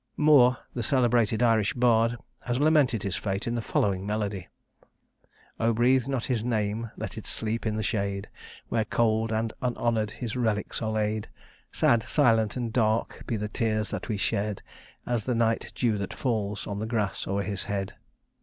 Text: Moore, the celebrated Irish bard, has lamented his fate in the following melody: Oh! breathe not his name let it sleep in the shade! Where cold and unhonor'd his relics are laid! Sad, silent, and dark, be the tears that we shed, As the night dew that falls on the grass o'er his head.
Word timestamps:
Moore, 0.17 0.57
the 0.73 0.81
celebrated 0.81 1.43
Irish 1.43 1.75
bard, 1.75 2.17
has 2.47 2.59
lamented 2.59 3.03
his 3.03 3.15
fate 3.15 3.45
in 3.45 3.53
the 3.53 3.61
following 3.61 4.03
melody: 4.03 4.47
Oh! 5.59 5.73
breathe 5.75 6.07
not 6.07 6.25
his 6.25 6.43
name 6.43 6.89
let 6.97 7.19
it 7.19 7.27
sleep 7.27 7.67
in 7.67 7.75
the 7.75 7.83
shade! 7.83 8.27
Where 8.69 8.83
cold 8.83 9.31
and 9.31 9.53
unhonor'd 9.61 10.09
his 10.09 10.35
relics 10.35 10.81
are 10.81 10.89
laid! 10.89 11.29
Sad, 11.71 12.01
silent, 12.07 12.57
and 12.57 12.73
dark, 12.73 13.25
be 13.27 13.37
the 13.37 13.47
tears 13.47 13.91
that 13.91 14.09
we 14.09 14.17
shed, 14.17 14.63
As 15.05 15.25
the 15.25 15.35
night 15.35 15.71
dew 15.75 15.99
that 15.99 16.15
falls 16.15 16.65
on 16.65 16.79
the 16.79 16.87
grass 16.87 17.27
o'er 17.27 17.43
his 17.43 17.65
head. 17.65 17.93